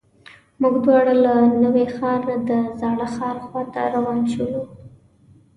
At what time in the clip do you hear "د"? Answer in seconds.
2.49-2.49